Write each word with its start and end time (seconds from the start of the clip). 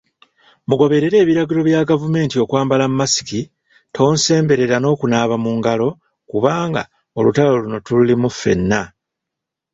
Mugoberere 0.67 1.15
ebiragiro 1.19 1.61
bya 1.69 1.81
gavumenti 1.89 2.35
okwambala 2.43 2.85
mask, 2.99 3.27
tonsemberera 3.95 4.75
n'okunaaba 4.79 5.35
mungalo 5.43 5.89
kubanga 6.29 6.81
olutalo 7.17 7.51
luno 7.61 7.77
tululimu 7.87 8.29
fenna. 8.39 8.81